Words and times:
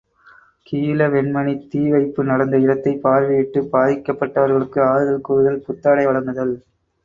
● 0.27 0.29
கீழ 0.67 1.07
வெண்மணித் 1.09 1.67
தீவைப்பு 1.71 2.23
நடந்த 2.23 2.57
இடத்தைப் 2.57 3.03
பார்வையிட்டுப் 3.03 3.71
பாதிக்கப்பட்டவர்களுக்கு 3.71 4.81
ஆறுதல் 4.89 5.21
கூறுதல் 5.21 5.63
புத்தாடை 5.63 6.05
வழங்குதல். 6.05 6.55